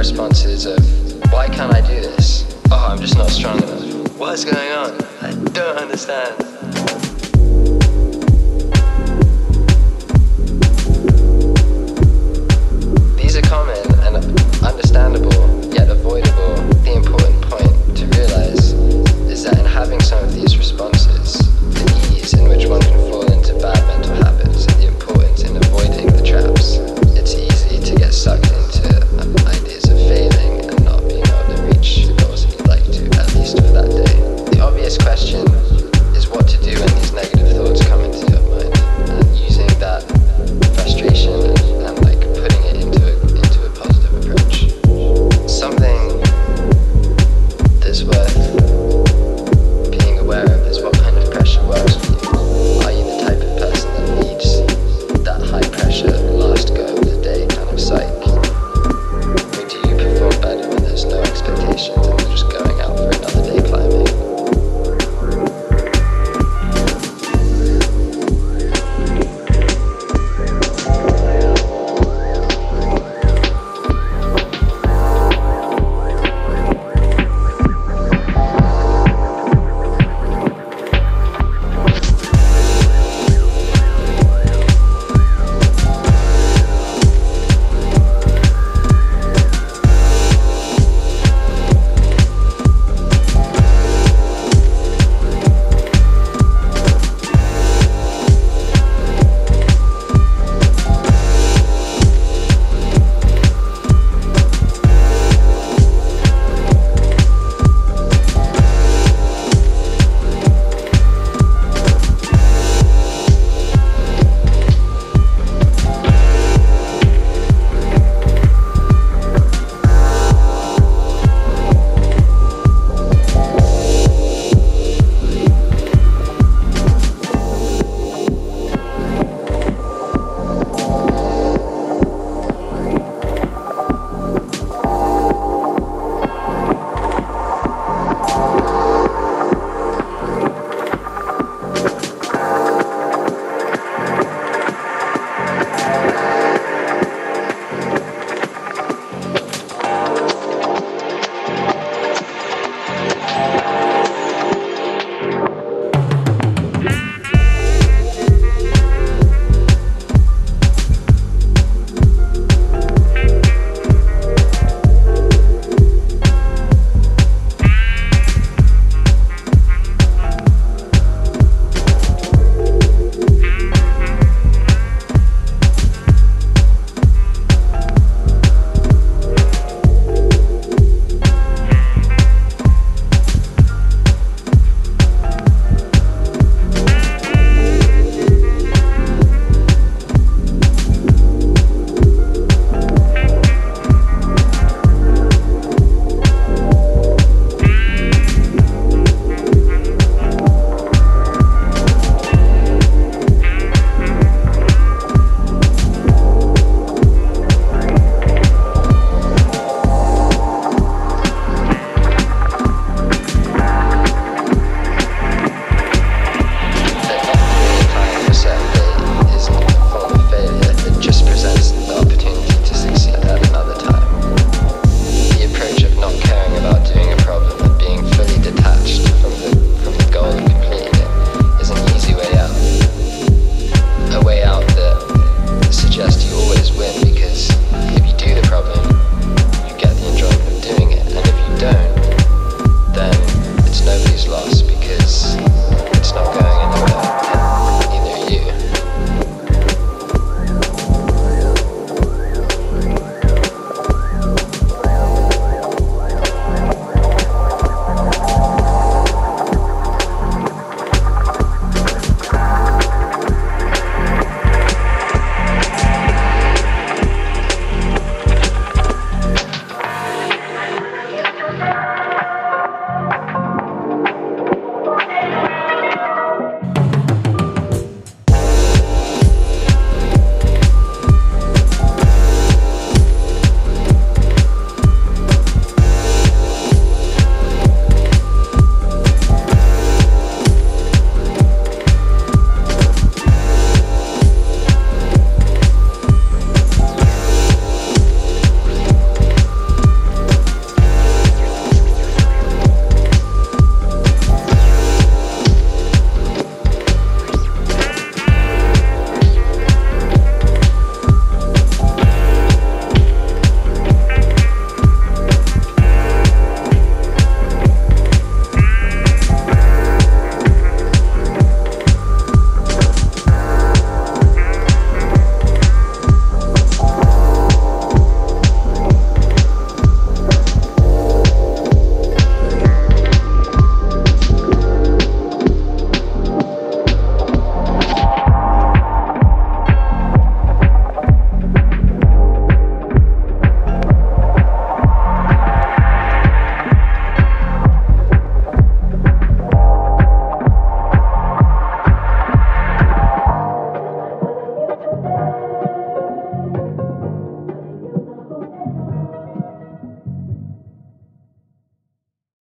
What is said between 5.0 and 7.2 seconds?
I don't understand.